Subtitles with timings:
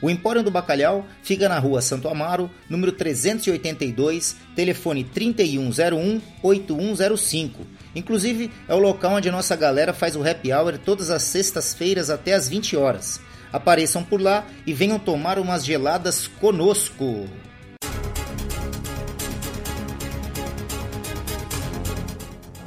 [0.00, 7.79] O Empório do Bacalhau fica na rua Santo Amaro, número 382, telefone 3101-8105.
[7.94, 12.10] Inclusive, é o local onde a nossa galera faz o happy hour todas as sextas-feiras
[12.10, 13.20] até as 20 horas.
[13.52, 17.28] Apareçam por lá e venham tomar umas geladas conosco.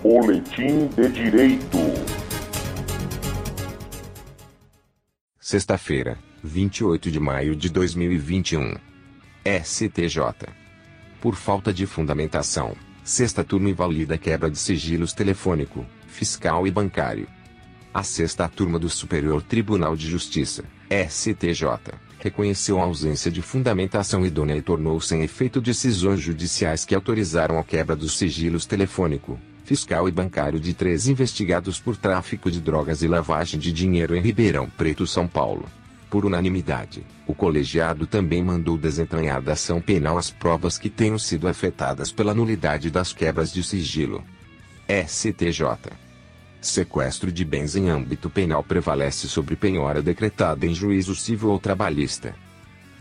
[0.01, 1.78] Boletim de Direito.
[5.39, 8.75] Sexta-feira, 28 de maio de 2021.
[9.63, 10.50] STJ.
[11.22, 17.28] Por falta de fundamentação, sexta turma invalida quebra de sigilos telefônico, fiscal e bancário.
[17.94, 24.56] A sexta turma do Superior Tribunal de Justiça, STJ, reconheceu a ausência de fundamentação idônea
[24.56, 30.12] e tornou sem efeito decisões judiciais que autorizaram a quebra dos sigilos telefônico, fiscal e
[30.12, 35.06] bancário de três investigados por tráfico de drogas e lavagem de dinheiro em Ribeirão Preto,
[35.06, 35.66] São Paulo.
[36.13, 41.47] Por unanimidade, o colegiado também mandou desentranhar da ação penal as provas que tenham sido
[41.47, 44.24] afetadas pela nulidade das quebras de sigilo.
[44.88, 45.91] STJ.
[46.62, 52.35] Sequestro de bens em âmbito penal prevalece sobre penhora decretada em juízo civil ou trabalhista.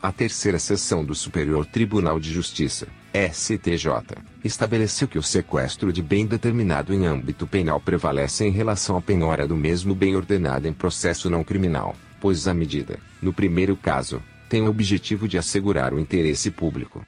[0.00, 6.24] A terceira sessão do Superior Tribunal de Justiça, STJ, estabeleceu que o sequestro de bem
[6.24, 11.28] determinado em âmbito penal prevalece em relação à penhora do mesmo bem ordenado em processo
[11.28, 16.52] não criminal, pois a medida, no primeiro caso, tem o objetivo de assegurar o interesse
[16.52, 17.04] público.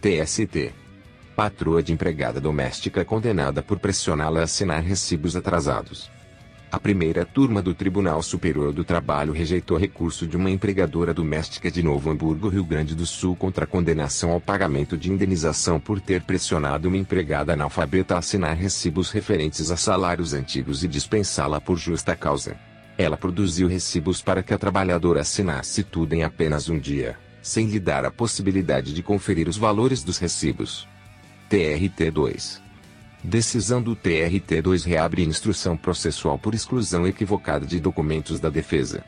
[0.00, 0.72] TST.
[1.34, 6.08] Patroa de empregada doméstica condenada por pressioná-la a assinar recibos atrasados.
[6.70, 11.82] A primeira turma do Tribunal Superior do Trabalho rejeitou recurso de uma empregadora doméstica de
[11.82, 16.22] Novo Hamburgo, Rio Grande do Sul, contra a condenação ao pagamento de indenização por ter
[16.22, 22.14] pressionado uma empregada analfabeta a assinar recibos referentes a salários antigos e dispensá-la por justa
[22.14, 22.56] causa.
[22.96, 27.80] Ela produziu recibos para que a trabalhadora assinasse tudo em apenas um dia, sem lhe
[27.80, 30.86] dar a possibilidade de conferir os valores dos recibos.
[31.48, 32.62] TRT 2
[33.22, 39.02] Decisão do TRT2 reabre instrução processual por exclusão equivocada de documentos da defesa.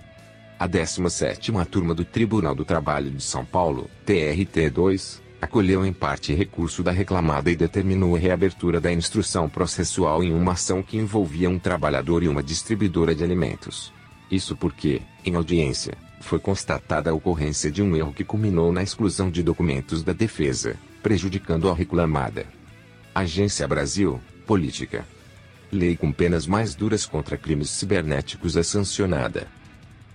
[0.58, 6.82] A 17ª turma do Tribunal do Trabalho de São Paulo, TRT2, acolheu em parte recurso
[6.82, 11.58] da reclamada e determinou a reabertura da instrução processual em uma ação que envolvia um
[11.58, 13.92] trabalhador e uma distribuidora de alimentos.
[14.30, 19.30] Isso porque, em audiência, foi constatada a ocorrência de um erro que culminou na exclusão
[19.30, 22.44] de documentos da defesa, prejudicando a reclamada.
[23.14, 25.06] Agência Brasil, Política.
[25.70, 29.46] Lei com penas mais duras contra crimes cibernéticos é sancionada.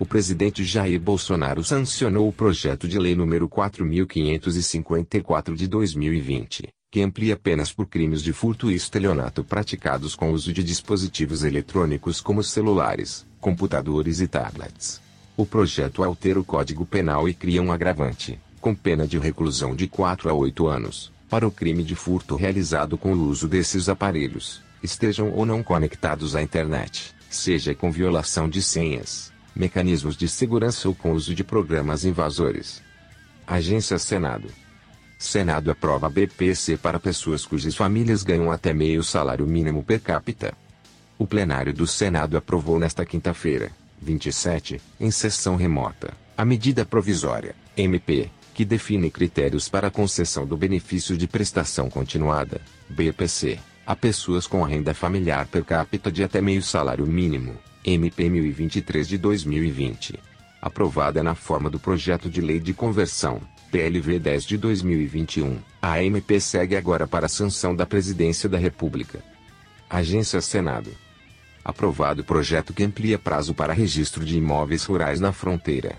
[0.02, 7.36] O presidente Jair Bolsonaro sancionou o projeto de lei número 4554 de 2020, que amplia
[7.36, 13.24] penas por crimes de furto e estelionato praticados com uso de dispositivos eletrônicos como celulares,
[13.40, 15.00] computadores e tablets.
[15.36, 19.86] O projeto altera o Código Penal e cria um agravante, com pena de reclusão de
[19.86, 24.62] 4 a 8 anos, para o crime de furto realizado com o uso desses aparelhos,
[24.82, 30.94] estejam ou não conectados à internet, seja com violação de senhas, mecanismos de segurança ou
[30.94, 32.82] com uso de programas invasores.
[33.46, 34.48] Agência Senado.
[35.18, 40.54] Senado aprova BPC para pessoas cujas famílias ganham até meio salário mínimo per capita.
[41.18, 43.70] O plenário do Senado aprovou nesta quinta-feira,
[44.00, 50.56] 27, em sessão remota, a medida provisória, MP, que define critérios para a concessão do
[50.56, 56.62] benefício de prestação continuada, BPC, a pessoas com renda familiar per capita de até meio
[56.62, 60.18] salário mínimo, MP 1023 de 2020.
[60.60, 63.40] Aprovada na forma do projeto de lei de conversão,
[63.70, 69.22] PLV 10 de 2021, a MP segue agora para a sanção da Presidência da República.
[69.90, 70.90] Agência Senado
[71.64, 75.96] aprovado projeto que amplia prazo para registro de imóveis rurais na fronteira.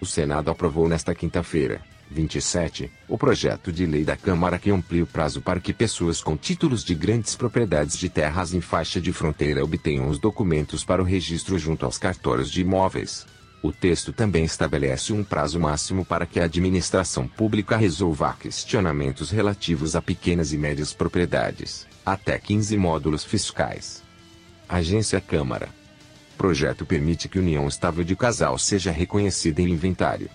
[0.00, 1.80] O Senado aprovou nesta quinta-feira,
[2.10, 6.36] 27, o projeto de lei da Câmara que amplia o prazo para que pessoas com
[6.36, 11.04] títulos de grandes propriedades de terras em faixa de fronteira obtenham os documentos para o
[11.04, 13.26] registro junto aos cartórios de imóveis.
[13.62, 19.96] O texto também estabelece um prazo máximo para que a administração pública resolva questionamentos relativos
[19.96, 24.02] a pequenas e médias propriedades, até 15 módulos fiscais.
[24.68, 25.68] Agência Câmara.
[26.36, 30.28] Projeto permite que união estável de casal seja reconhecida em inventário.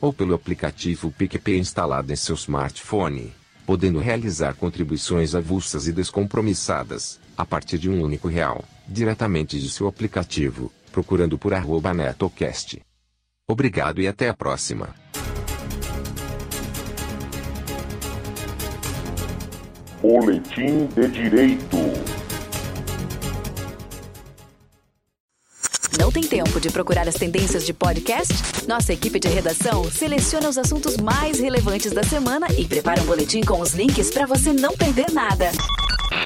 [0.00, 3.32] Ou pelo aplicativo PicPay instalado em seu smartphone,
[3.66, 9.86] podendo realizar contribuições avulsas e descompromissadas, a partir de um único real, diretamente de seu
[9.86, 12.80] aplicativo, procurando por arroba NetoCast.
[13.48, 14.94] Obrigado e até a próxima.
[20.02, 22.09] Boletim de Direito.
[26.10, 28.34] Não tem tempo de procurar as tendências de podcast?
[28.66, 33.42] Nossa equipe de redação seleciona os assuntos mais relevantes da semana e prepara um boletim
[33.42, 35.52] com os links para você não perder nada.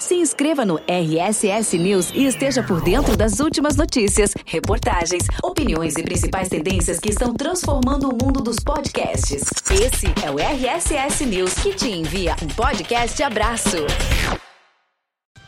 [0.01, 6.03] Se inscreva no RSS News e esteja por dentro das últimas notícias, reportagens, opiniões e
[6.03, 9.43] principais tendências que estão transformando o mundo dos podcasts.
[9.71, 13.77] Esse é o RSS News que te envia um podcast abraço.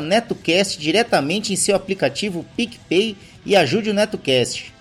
[0.00, 4.74] NetoCast diretamente em seu aplicativo PicPay e ajude o NetoCast.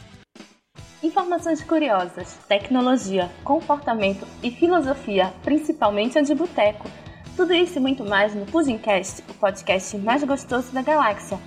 [1.02, 6.90] Informações curiosas, tecnologia, comportamento e filosofia, principalmente a de boteco.
[7.36, 11.38] Tudo isso e muito mais no Pudimcast, o podcast mais gostoso da galáxia.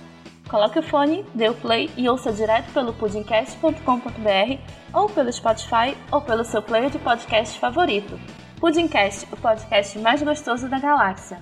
[0.47, 4.59] Coloque o fone, dê o play e ouça direto pelo pudimcast.com.br
[4.93, 8.19] ou pelo Spotify ou pelo seu player de podcast favorito.
[8.59, 11.39] Pudimcast, o podcast mais gostoso da galáxia.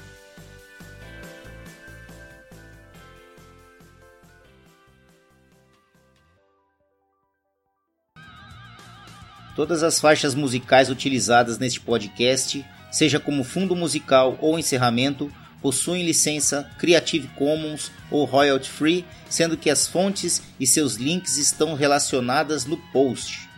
[9.58, 15.34] Todas as faixas musicais utilizadas neste podcast, seja como fundo musical ou encerramento,
[15.64, 21.74] possuem licença Creative Commons ou royalty free, sendo que as fontes e seus links estão
[21.74, 23.50] relacionadas no post.